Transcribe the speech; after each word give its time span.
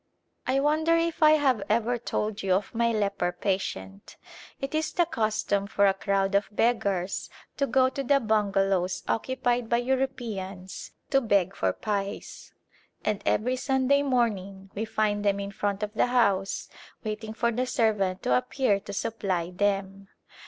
I 0.47 0.59
wonder 0.59 0.95
if 0.95 1.21
I 1.21 1.33
have 1.33 1.61
ever 1.69 1.99
told 1.99 2.41
you 2.41 2.53
of 2.55 2.73
my 2.73 2.91
leper 2.91 3.31
patient. 3.31 4.17
It 4.59 4.73
is 4.73 4.91
the 4.93 5.05
custom 5.05 5.67
for 5.67 5.85
a 5.85 5.93
crowd 5.93 6.33
of 6.33 6.47
beggars 6.51 7.29
to 7.57 7.67
go 7.67 7.87
to 7.89 8.01
the 8.03 8.19
bungalows 8.19 9.03
occupied 9.07 9.69
by 9.69 9.77
Europeans 9.77 10.89
to 11.11 11.21
beg 11.21 11.55
for 11.55 11.71
pice 11.71 12.51
and 13.05 13.21
every 13.27 13.55
Sunday 13.57 14.01
morning 14.01 14.71
we 14.73 14.85
find 14.85 15.23
them 15.23 15.39
in 15.39 15.51
front 15.51 15.83
of 15.83 15.93
the 15.93 16.07
house 16.07 16.67
waiting 17.03 17.35
for 17.35 17.51
the 17.51 17.67
servant 17.67 18.23
to 18.23 18.35
appear 18.35 18.79
to 18.79 18.93
supply 18.93 19.51
them. 19.51 20.07